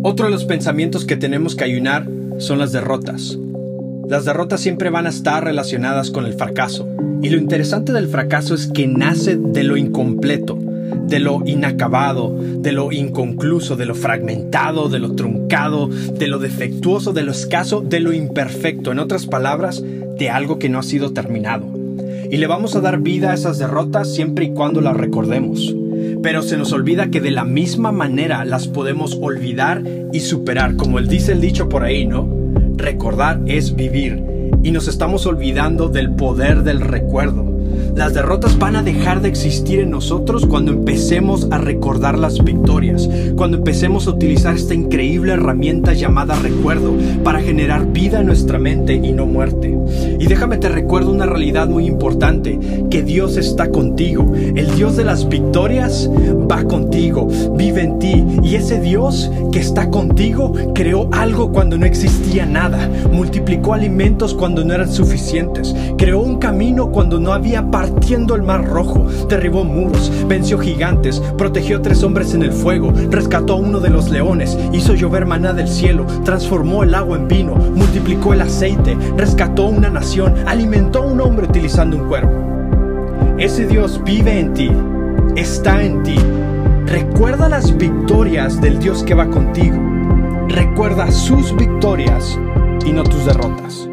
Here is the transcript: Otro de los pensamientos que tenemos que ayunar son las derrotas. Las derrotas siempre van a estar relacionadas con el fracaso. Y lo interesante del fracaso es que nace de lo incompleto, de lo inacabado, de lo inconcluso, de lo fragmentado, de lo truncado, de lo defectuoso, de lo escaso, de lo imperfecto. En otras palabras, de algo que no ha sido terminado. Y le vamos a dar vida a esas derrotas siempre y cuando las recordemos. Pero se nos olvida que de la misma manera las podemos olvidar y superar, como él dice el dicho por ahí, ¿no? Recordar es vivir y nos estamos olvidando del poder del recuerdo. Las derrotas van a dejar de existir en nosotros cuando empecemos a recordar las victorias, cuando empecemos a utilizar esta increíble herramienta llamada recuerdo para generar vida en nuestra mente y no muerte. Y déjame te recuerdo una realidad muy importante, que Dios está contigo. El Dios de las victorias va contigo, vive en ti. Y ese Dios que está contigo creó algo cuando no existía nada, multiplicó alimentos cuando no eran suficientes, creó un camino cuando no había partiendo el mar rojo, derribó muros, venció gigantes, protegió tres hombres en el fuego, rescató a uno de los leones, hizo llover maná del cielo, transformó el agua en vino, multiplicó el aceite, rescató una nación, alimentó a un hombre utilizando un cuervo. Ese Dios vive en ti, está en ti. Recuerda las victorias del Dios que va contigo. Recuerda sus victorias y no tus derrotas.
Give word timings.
Otro 0.00 0.26
de 0.26 0.30
los 0.30 0.44
pensamientos 0.44 1.04
que 1.04 1.16
tenemos 1.16 1.56
que 1.56 1.64
ayunar 1.64 2.08
son 2.38 2.60
las 2.60 2.70
derrotas. 2.70 3.36
Las 4.08 4.24
derrotas 4.24 4.60
siempre 4.60 4.90
van 4.90 5.06
a 5.06 5.08
estar 5.08 5.42
relacionadas 5.42 6.12
con 6.12 6.24
el 6.24 6.34
fracaso. 6.34 6.88
Y 7.20 7.30
lo 7.30 7.36
interesante 7.36 7.92
del 7.92 8.06
fracaso 8.06 8.54
es 8.54 8.68
que 8.68 8.86
nace 8.86 9.36
de 9.36 9.64
lo 9.64 9.76
incompleto, 9.76 10.56
de 11.08 11.18
lo 11.18 11.42
inacabado, 11.44 12.32
de 12.60 12.70
lo 12.70 12.92
inconcluso, 12.92 13.74
de 13.74 13.86
lo 13.86 13.96
fragmentado, 13.96 14.88
de 14.88 15.00
lo 15.00 15.16
truncado, 15.16 15.88
de 15.88 16.28
lo 16.28 16.38
defectuoso, 16.38 17.12
de 17.12 17.24
lo 17.24 17.32
escaso, 17.32 17.80
de 17.80 17.98
lo 17.98 18.12
imperfecto. 18.12 18.92
En 18.92 19.00
otras 19.00 19.26
palabras, 19.26 19.82
de 19.82 20.30
algo 20.30 20.60
que 20.60 20.68
no 20.68 20.78
ha 20.78 20.84
sido 20.84 21.12
terminado. 21.12 21.66
Y 22.30 22.36
le 22.36 22.46
vamos 22.46 22.76
a 22.76 22.80
dar 22.80 23.00
vida 23.00 23.32
a 23.32 23.34
esas 23.34 23.58
derrotas 23.58 24.14
siempre 24.14 24.44
y 24.44 24.50
cuando 24.52 24.80
las 24.80 24.96
recordemos. 24.96 25.74
Pero 26.22 26.42
se 26.42 26.56
nos 26.56 26.72
olvida 26.72 27.10
que 27.10 27.20
de 27.20 27.30
la 27.30 27.44
misma 27.44 27.92
manera 27.92 28.44
las 28.44 28.68
podemos 28.68 29.18
olvidar 29.20 29.82
y 30.12 30.20
superar, 30.20 30.76
como 30.76 30.98
él 30.98 31.08
dice 31.08 31.32
el 31.32 31.40
dicho 31.40 31.68
por 31.68 31.84
ahí, 31.84 32.06
¿no? 32.06 32.28
Recordar 32.76 33.40
es 33.46 33.74
vivir 33.74 34.22
y 34.62 34.70
nos 34.70 34.88
estamos 34.88 35.26
olvidando 35.26 35.88
del 35.88 36.14
poder 36.14 36.62
del 36.62 36.80
recuerdo. 36.80 37.57
Las 37.94 38.14
derrotas 38.14 38.58
van 38.58 38.76
a 38.76 38.82
dejar 38.82 39.20
de 39.22 39.28
existir 39.28 39.80
en 39.80 39.90
nosotros 39.90 40.46
cuando 40.46 40.72
empecemos 40.72 41.48
a 41.50 41.58
recordar 41.58 42.18
las 42.18 42.42
victorias, 42.42 43.08
cuando 43.36 43.58
empecemos 43.58 44.06
a 44.06 44.10
utilizar 44.10 44.54
esta 44.54 44.74
increíble 44.74 45.32
herramienta 45.32 45.92
llamada 45.92 46.34
recuerdo 46.36 46.94
para 47.24 47.40
generar 47.40 47.92
vida 47.92 48.20
en 48.20 48.26
nuestra 48.26 48.58
mente 48.58 48.94
y 48.94 49.12
no 49.12 49.26
muerte. 49.26 49.76
Y 50.18 50.26
déjame 50.26 50.58
te 50.58 50.68
recuerdo 50.68 51.10
una 51.10 51.26
realidad 51.26 51.68
muy 51.68 51.86
importante, 51.86 52.58
que 52.90 53.02
Dios 53.02 53.36
está 53.36 53.70
contigo. 53.70 54.32
El 54.34 54.74
Dios 54.76 54.96
de 54.96 55.04
las 55.04 55.28
victorias 55.28 56.10
va 56.50 56.64
contigo, 56.64 57.28
vive 57.56 57.82
en 57.82 57.98
ti. 57.98 58.24
Y 58.42 58.56
ese 58.56 58.80
Dios 58.80 59.30
que 59.52 59.60
está 59.60 59.90
contigo 59.90 60.52
creó 60.74 61.08
algo 61.12 61.52
cuando 61.52 61.76
no 61.78 61.86
existía 61.86 62.46
nada, 62.46 62.88
multiplicó 63.12 63.74
alimentos 63.74 64.34
cuando 64.34 64.64
no 64.64 64.74
eran 64.74 64.92
suficientes, 64.92 65.74
creó 65.96 66.20
un 66.20 66.38
camino 66.38 66.90
cuando 66.90 67.18
no 67.18 67.32
había 67.32 67.67
partiendo 67.70 68.34
el 68.34 68.42
mar 68.42 68.64
rojo, 68.66 69.06
derribó 69.28 69.64
muros, 69.64 70.12
venció 70.26 70.58
gigantes, 70.58 71.20
protegió 71.36 71.80
tres 71.82 72.02
hombres 72.02 72.34
en 72.34 72.42
el 72.42 72.52
fuego, 72.52 72.92
rescató 73.10 73.54
a 73.54 73.56
uno 73.56 73.80
de 73.80 73.90
los 73.90 74.10
leones, 74.10 74.58
hizo 74.72 74.94
llover 74.94 75.26
maná 75.26 75.52
del 75.52 75.68
cielo, 75.68 76.06
transformó 76.24 76.82
el 76.82 76.94
agua 76.94 77.16
en 77.16 77.28
vino, 77.28 77.54
multiplicó 77.54 78.32
el 78.32 78.42
aceite, 78.42 78.96
rescató 79.16 79.66
una 79.66 79.90
nación, 79.90 80.34
alimentó 80.46 81.02
a 81.02 81.06
un 81.06 81.20
hombre 81.20 81.46
utilizando 81.46 81.96
un 81.96 82.08
cuervo. 82.08 82.48
Ese 83.38 83.66
Dios 83.66 84.00
vive 84.04 84.40
en 84.40 84.52
ti, 84.52 84.70
está 85.36 85.82
en 85.82 86.02
ti. 86.02 86.16
Recuerda 86.86 87.48
las 87.48 87.76
victorias 87.76 88.60
del 88.60 88.78
Dios 88.78 89.04
que 89.04 89.14
va 89.14 89.28
contigo. 89.28 89.76
Recuerda 90.48 91.10
sus 91.12 91.54
victorias 91.54 92.38
y 92.84 92.92
no 92.92 93.04
tus 93.04 93.26
derrotas. 93.26 93.87